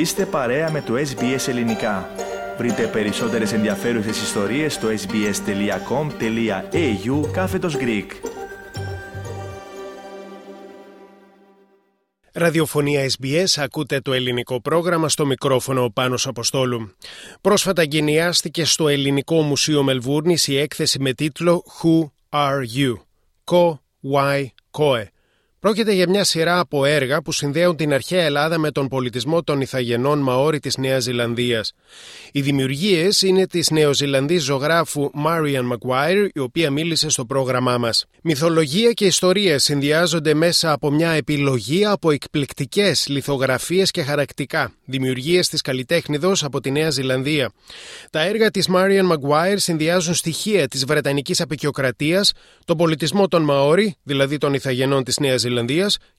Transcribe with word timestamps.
Είστε 0.00 0.26
παρέα 0.26 0.70
με 0.70 0.82
το 0.82 0.94
SBS 0.94 1.48
Ελληνικά. 1.48 2.10
Βρείτε 2.58 2.86
περισσότερες 2.86 3.52
ενδιαφέρουσες 3.52 4.22
ιστορίες 4.22 4.74
στο 4.74 4.88
sbs.com.au 4.88 6.12
κάθετος 7.32 7.76
Greek. 7.76 8.06
Ραδιοφωνία 12.32 13.10
SBS, 13.18 13.44
ακούτε 13.56 14.00
το 14.00 14.12
ελληνικό 14.12 14.60
πρόγραμμα 14.60 15.08
στο 15.08 15.26
μικρόφωνο 15.26 15.84
ο 15.84 15.90
Πάνος 15.90 16.26
Αποστόλου. 16.26 16.94
Πρόσφατα 17.40 17.82
γενιάστηκε 17.82 18.64
στο 18.64 18.88
Ελληνικό 18.88 19.42
Μουσείο 19.42 19.82
Μελβούρνης 19.82 20.48
η 20.48 20.58
έκθεση 20.58 21.00
με 21.00 21.12
τίτλο 21.12 21.64
Who 21.82 22.10
Are 22.30 22.62
You? 22.76 22.94
Ko, 23.44 23.78
Why, 24.12 24.46
Koe 24.70 25.04
Πρόκειται 25.60 25.92
για 25.92 26.08
μια 26.08 26.24
σειρά 26.24 26.58
από 26.58 26.84
έργα 26.84 27.22
που 27.22 27.32
συνδέουν 27.32 27.76
την 27.76 27.92
αρχαία 27.92 28.22
Ελλάδα 28.22 28.58
με 28.58 28.70
τον 28.70 28.88
πολιτισμό 28.88 29.42
των 29.42 29.60
Ιθαγενών 29.60 30.18
Μαόρι 30.18 30.58
της 30.58 30.76
Νέας 30.76 31.02
Ζηλανδίας. 31.02 31.72
Οι 32.32 32.40
δημιουργίες 32.40 33.22
είναι 33.22 33.46
της 33.46 33.70
νεοζηλανδής 33.70 34.42
ζωγράφου 34.42 35.10
Marian 35.26 35.68
Maguire, 35.72 36.28
η 36.32 36.38
οποία 36.38 36.70
μίλησε 36.70 37.08
στο 37.08 37.24
πρόγραμμά 37.24 37.78
μας. 37.78 38.04
Μυθολογία 38.22 38.92
και 38.92 39.04
ιστορία 39.04 39.58
συνδυάζονται 39.58 40.34
μέσα 40.34 40.72
από 40.72 40.90
μια 40.90 41.10
επιλογή 41.10 41.84
από 41.84 42.10
εκπληκτικές 42.10 43.08
λιθογραφίες 43.08 43.90
και 43.90 44.02
χαρακτικά, 44.02 44.72
δημιουργίες 44.84 45.48
της 45.48 45.60
καλλιτέχνηδος 45.60 46.44
από 46.44 46.60
τη 46.60 46.70
Νέα 46.70 46.90
Ζηλανδία. 46.90 47.52
Τα 48.10 48.20
έργα 48.20 48.50
της 48.50 48.68
Marian 48.74 49.12
Maguire 49.12 49.56
συνδυάζουν 49.56 50.14
στοιχεία 50.14 50.68
της 50.68 50.84
Βρετανικής 50.84 51.40
απεικιοκρατίας, 51.40 52.32
τον 52.64 52.76
πολιτισμό 52.76 53.28
των 53.28 53.42
Μαόρι, 53.42 53.96
δηλαδή 54.02 54.38
των 54.38 54.54
Ιθαγενών 54.54 55.04
της 55.04 55.18
Νέας 55.18 55.40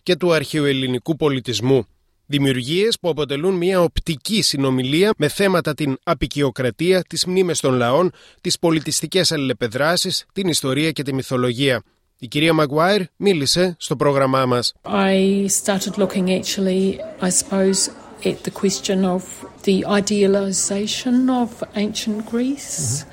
και 0.03 0.15
του 0.15 0.33
αρχαιοελληνικού 0.33 1.15
πολιτισμού. 1.15 1.85
Δημιουργίες 2.25 2.99
που 2.99 3.09
αποτελούν 3.09 3.55
μια 3.55 3.81
οπτική 3.81 4.41
συνομιλία 4.41 5.13
με 5.17 5.27
θέματα 5.27 5.73
την 5.73 5.97
απεικιοκρατία, 6.03 7.01
τις 7.01 7.25
μνήμες 7.25 7.59
των 7.59 7.73
λαών, 7.73 8.11
τις 8.41 8.59
πολιτιστικές 8.59 9.31
αλληλεπεδράσεις, 9.31 10.25
την 10.33 10.47
ιστορία 10.47 10.91
και 10.91 11.03
τη 11.03 11.13
μυθολογία. 11.13 11.83
Η 12.19 12.27
κυρία 12.27 12.53
Μαγκουάιρ 12.53 13.01
μίλησε 13.15 13.75
στο 13.79 13.95
πρόγραμμά 13.95 14.45
μας. 14.45 14.73
I 14.83 15.47
started 15.63 15.97
looking 15.97 16.29
actually, 16.29 16.99
I 17.21 17.29
suppose, 17.29 17.89
at 18.23 18.43
the 18.43 18.51
question 18.51 19.05
of 19.05 19.23
the 19.63 19.85
idealization 19.85 21.29
of 21.29 21.49
ancient 21.75 22.19
Greece 22.31 23.05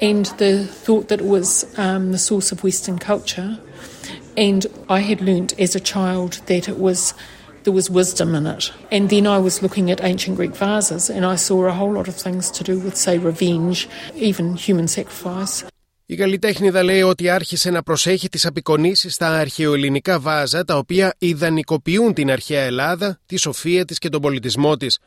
and 0.00 0.24
the 0.42 0.52
thought 0.84 1.08
that 1.08 1.20
it 1.20 1.28
was 1.36 1.48
um, 1.84 2.12
the 2.12 2.18
source 2.18 2.48
of 2.52 2.62
Western 2.62 2.98
culture. 2.98 3.50
And 4.36 4.66
I 4.88 5.00
had 5.00 5.20
learnt 5.20 5.58
as 5.58 5.74
a 5.74 5.80
child 5.80 6.32
that 6.46 6.68
it 6.68 6.78
was 6.78 7.14
there 7.64 7.74
was 7.80 7.90
wisdom 7.90 8.34
in 8.34 8.46
it. 8.46 8.64
And 8.92 9.10
then 9.10 9.26
I 9.26 9.38
was 9.46 9.54
looking 9.64 9.90
at 9.90 9.98
ancient 10.10 10.36
Greek 10.36 10.54
vases 10.64 11.10
and 11.10 11.24
I 11.34 11.36
saw 11.46 11.58
a 11.66 11.74
whole 11.78 11.92
lot 11.98 12.08
of 12.12 12.16
things 12.26 12.44
to 12.56 12.62
do 12.70 12.74
with, 12.84 12.96
say, 12.96 13.18
revenge, 13.18 13.88
even 14.28 14.46
human 14.66 14.88
sacrifice. 14.88 15.64
Η 16.08 16.16
καλλιτέχνηδα 16.16 16.82
λέει 16.82 17.02
ότι 17.02 17.28
άρχισε 17.28 17.70
να 17.70 17.82
προσέχει 17.82 18.28
τις 18.28 18.46
απεικονίσεις 18.46 19.14
στα 19.14 19.28
αρχαιοελληνικά 19.28 20.20
βάζα 20.20 20.64
τα 20.64 20.76
οποία 20.76 21.14
ιδανικοποιούν 21.18 22.14
την 22.14 22.30
αρχαία 22.30 22.62
Ελλάδα, 22.62 23.20
τη 23.26 23.36
σοφία 23.36 23.84
της 23.84 23.98
και 23.98 24.08
τον 24.08 24.20
πολιτισμό 24.20 24.76
της. 24.76 24.98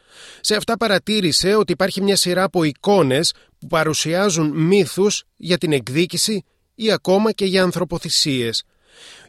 Σε 0.41 0.55
αυτά 0.55 0.77
παρατήρησε 0.77 1.55
ότι 1.55 1.71
υπάρχει 1.71 2.01
μια 2.01 2.15
σειρά 2.15 2.43
από 2.43 2.63
εικόνες 2.63 3.33
που 3.59 3.67
παρουσιάζουν 3.67 4.49
μύθους 4.49 5.23
για 5.35 5.57
την 5.57 5.71
εκδίκηση 5.71 6.43
ή 6.75 6.91
ακόμα 6.91 7.31
και 7.31 7.45
για 7.45 7.63
ανθρωποθυσίες. 7.63 8.63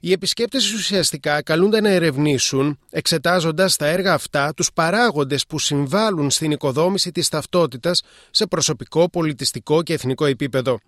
Οι 0.01 0.13
επισκέπτες 0.13 0.73
ουσιαστικά 0.73 1.43
καλούνται 1.43 1.81
να 1.81 1.89
ερευνήσουν, 1.89 2.79
εξετάζοντας 2.91 3.77
τα 3.77 3.87
έργα 3.87 4.13
αυτά, 4.13 4.55
τους 4.55 4.73
παράγοντες 4.73 5.47
που 5.47 5.59
συμβάλλουν 5.59 6.31
στην 6.31 6.51
οικοδόμηση 6.51 7.11
της 7.11 7.29
ταυτότητας 7.29 8.03
σε 8.31 8.47
προσωπικό, 8.47 9.11
πολιτιστικό 9.11 9.83
και 9.83 9.93
εθνικό 9.93 10.25
επίπεδο. 10.25 10.81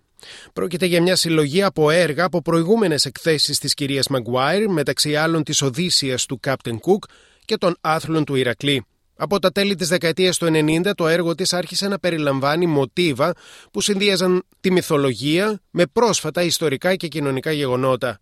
Πρόκειται 0.53 0.85
για 0.85 1.01
μια 1.01 1.15
συλλογή 1.15 1.63
από 1.63 1.89
έργα 1.89 2.23
από 2.23 2.41
προηγούμενες 2.41 3.05
εκθέσεις 3.05 3.59
της 3.59 3.73
κυρίας 3.73 4.07
Μαγκουάιρ, 4.07 4.69
μεταξύ 4.69 5.15
άλλων 5.15 5.43
της 5.43 5.61
Οδύσσιας 5.61 6.25
του 6.25 6.39
Κάπτεν 6.39 6.79
Κουκ 6.79 7.03
και 7.45 7.57
των 7.57 7.77
άθλων 7.81 8.25
του 8.25 8.35
Ηρακλή. 8.35 8.85
Από 9.15 9.39
τα 9.39 9.51
τέλη 9.51 9.75
της 9.75 9.87
δεκαετίας 9.87 10.37
του 10.37 10.45
90 10.45 10.91
το 10.95 11.07
έργο 11.07 11.35
της 11.35 11.53
άρχισε 11.53 11.87
να 11.87 11.99
περιλαμβάνει 11.99 12.65
μοτίβα 12.65 13.33
που 13.71 13.81
συνδύαζαν 13.81 14.43
τη 14.59 14.71
μυθολογία 14.71 15.61
με 15.69 15.85
πρόσφατα 15.85 16.43
ιστορικά 16.43 16.95
και 16.95 17.07
κοινωνικά 17.07 17.51
γεγονότα. 17.51 18.19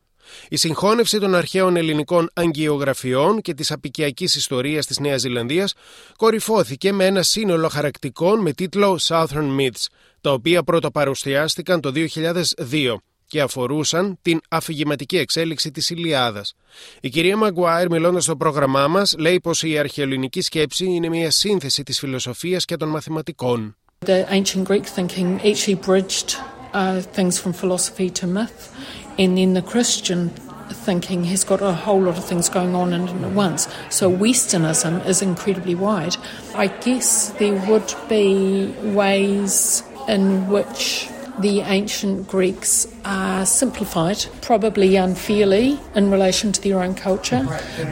Η 0.50 0.56
συγχώνευση 0.56 1.20
των 1.20 1.36
αρχαίων 1.36 1.76
ελληνικών 1.76 2.30
αγγειογραφιών 2.34 3.42
και 3.42 3.54
της 3.54 3.72
απικιακής 3.72 4.36
ιστορίας 4.36 4.86
της 4.86 5.00
Νέας 5.00 5.22
Ζηλανδίας 5.22 5.74
κορυφώθηκε 6.18 6.92
με 6.92 7.06
ένα 7.06 7.24
σύνολο 7.24 7.68
χαρακτικών 7.68 8.40
με 8.40 8.52
τίτλο 8.52 9.00
Southern 9.02 9.60
Myths, 9.60 9.86
τα 10.22 10.32
οποία 10.32 10.64
πρώτα 10.64 10.92
παρουσιάστηκαν 10.92 11.82
το 11.82 11.92
2002 11.92 12.96
και 13.32 13.42
αφορούσαν 13.42 14.18
την 14.22 14.40
αφηγηματική 14.50 15.18
εξέλιξη 15.18 15.72
της 15.72 15.90
Ηλιάδας. 15.90 16.54
Η 17.02 17.10
κυρία 17.10 17.38
Μαγκουάιρ 17.38 17.90
μιλώντας 17.90 18.24
στο 18.24 18.36
πρόγραμμά 18.36 18.88
μας 18.88 19.16
λέει 19.18 19.40
πως 19.40 19.64
η 19.64 19.78
αρχαιοελληνική 19.78 20.42
σκέψη 20.42 20.86
είναι 20.86 21.10
μια 21.10 21.32
σύνθεση 21.32 21.84
της 21.84 22.00
φιλοσοφίας 22.00 22.66
και 22.66 22.76
των 22.78 22.90
μαθηματικών. 22.90 23.76
The 24.06 24.26
ancient 24.30 24.64
Greek 24.68 24.86
thinking 24.96 25.40
actually 25.44 25.76
bridged 25.76 26.30
uh, 26.74 27.02
things 27.02 27.40
from 27.40 27.54
philosophy 27.54 28.10
to 28.10 28.28
myth. 28.28 28.76
And 29.18 29.38
then 29.38 29.54
the 29.54 29.62
Christian 29.62 30.32
thinking 30.74 31.26
has 31.26 31.44
got 31.44 31.62
a 31.62 31.74
whole 31.74 32.02
lot 32.02 32.18
of 32.18 32.26
things 32.26 32.50
going 32.50 32.76
on 32.76 32.94
in 32.94 33.08
at 33.08 33.32
once. 33.32 33.68
So 33.90 34.10
Westernism 34.12 35.06
is 35.06 35.22
incredibly 35.22 35.76
wide. 35.76 36.16
I 36.56 36.68
guess 36.68 37.30
there 37.34 37.54
would 37.70 37.94
be 38.10 38.68
ways 38.94 39.84
in 40.08 40.50
which 40.50 41.10
the 41.40 41.62
ancient 41.62 42.28
Greeks 42.28 42.88
are 43.06 43.46
simplified, 43.46 44.26
probably 44.42 44.96
unfairly 44.96 45.80
in 45.96 46.12
relation 46.12 46.52
to 46.52 46.62
their 46.62 46.82
own 46.82 46.94
culture, 46.94 47.46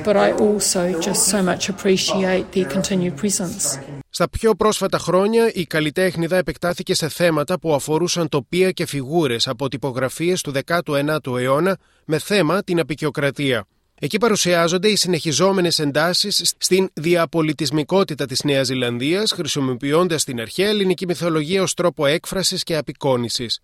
but 0.04 0.18
I 0.18 0.34
also 0.34 1.00
just 1.00 1.28
so 1.28 1.42
much 1.42 1.70
appreciate 1.70 2.52
their 2.52 2.66
continued 2.66 3.18
presence. 3.18 3.78
Στα 4.10 4.30
πιο 4.30 4.56
πρόσφατα 4.56 4.98
χρόνια, 4.98 5.52
η 5.54 5.66
καλλιτέχνηδα 5.66 6.38
επεκτάθηκε 6.38 6.94
σε 6.94 7.10
θέματα 7.10 7.60
που 7.60 7.74
αφορούσαν 7.74 8.30
τοπία 8.30 8.72
και 8.72 8.86
φιγούρες 8.86 9.48
από 9.48 9.70
τυπογραφίες 9.70 10.42
του 10.42 10.54
19ου 10.66 11.40
αιώνα 11.40 11.78
με 12.06 12.20
θέμα 12.20 12.64
την 12.64 12.80
απεικιοκρατία. 12.80 13.66
Εκεί 14.02 14.18
παρουσιάζονται 14.18 14.88
οι 14.88 14.96
συνεχιζόμενες 14.96 15.80
εντάσεις 15.80 16.54
στην 16.58 16.90
διαπολιτισμικότητα 16.94 18.26
της 18.26 18.44
Νέας 18.44 18.68
Ζηλανδίας, 18.68 19.32
χρησιμοποιώντας 19.32 20.24
την 20.24 20.42
αρχαία 20.42 20.70
ελληνική 20.70 21.06
μυθολογία 21.06 21.62
ως 21.62 21.74
τρόπο 21.74 22.06
έκφρασης 22.06 22.64
και 22.64 22.78
απεικόνησης. 22.78 23.60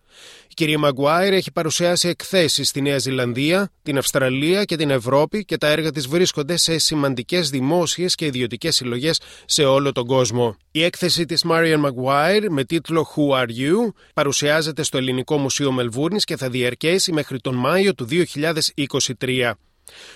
Η 0.48 0.54
κυρία 0.54 0.80
Μαγκουάιρ 0.80 1.34
έχει 1.34 1.52
παρουσιάσει 1.52 2.08
εκθέσεις 2.08 2.68
στη 2.68 2.82
Νέα 2.82 2.98
Ζηλανδία, 2.98 3.72
την 3.84 3.98
Αυστραλία 3.98 4.64
και 4.64 4.76
την 4.76 4.90
Ευρώπη 4.90 5.46
και 5.46 5.58
τα 5.58 5.68
έργα 5.68 5.92
της 5.92 6.08
βρίσκονται 6.08 6.58
σε 6.58 6.78
σημαντικές 6.78 7.50
δημόσιες 7.50 8.16
και 8.16 8.26
ιδιωτικές 8.26 8.76
συλλογές 8.76 9.20
σε 9.46 9.64
όλο 9.64 9.92
τον 9.92 10.06
κόσμο. 10.06 10.56
Η 10.72 10.84
έκθεση 10.84 11.26
της 11.26 11.46
Marian 11.50 11.82
Maguire 11.86 12.46
με 12.50 12.64
τίτλο 12.64 13.08
Who 13.16 13.42
Are 13.42 13.50
You 13.50 13.94
παρουσιάζεται 14.14 14.84
στο 14.84 14.98
Ελληνικό 14.98 15.38
Μουσείο 15.38 15.72
Μελβούρνης 15.72 16.24
και 16.24 16.38
θα 16.38 16.50
διαρκέσει 16.50 17.12
μέχρι 17.12 17.40
τον 17.40 17.56
Μάιο 17.56 17.96
του 17.96 18.08
2023. 18.10 19.52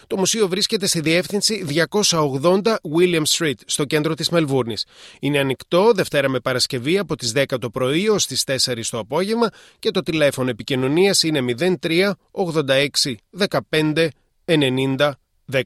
Το 0.07 0.17
μουσείο 0.17 0.47
βρίσκεται 0.47 0.87
στη 0.87 0.99
διεύθυνση 0.99 1.65
280 2.09 2.61
William 2.97 3.23
Street, 3.37 3.53
στο 3.65 3.85
κέντρο 3.85 4.13
της 4.13 4.29
Μελβούρνης. 4.29 4.85
Είναι 5.19 5.39
ανοιχτό 5.39 5.91
Δευτέρα 5.95 6.29
με 6.29 6.39
Παρασκευή 6.39 6.97
από 6.97 7.15
τις 7.15 7.31
10 7.35 7.43
το 7.59 7.69
πρωί 7.69 8.09
ως 8.09 8.25
τις 8.25 8.43
4 8.43 8.89
το 8.89 8.97
απόγευμα 8.99 9.49
και 9.79 9.91
το 9.91 10.01
τηλέφωνο 10.01 10.49
επικοινωνίας 10.49 11.23
είναι 11.23 11.55
03 11.81 12.11
86 12.31 13.15
15 13.69 14.07
90 14.45 15.11
16. 15.51 15.61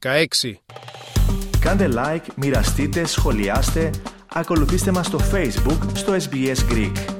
Κάντε 1.59 1.89
like, 1.95 2.25
μοιραστείτε, 2.35 3.05
σχολιάστε, 3.05 3.89
ακολουθήστε 4.33 4.91
μας 4.91 5.05
στο 5.05 5.19
Facebook 5.33 5.79
στο 5.93 6.13
SBS 6.13 6.71
Greek. 6.71 7.12